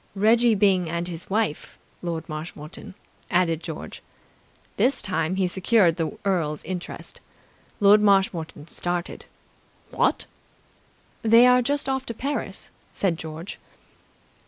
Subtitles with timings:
[0.15, 2.95] "Reggie Byng and his wife, Lord Marshmoreton,"
[3.29, 4.01] added George.
[4.75, 7.21] This time he secured the earl's interest.
[7.79, 9.25] Lord Marshmoreton started.
[9.91, 10.25] "What!"
[11.21, 13.59] "They are just off to Paris," said George.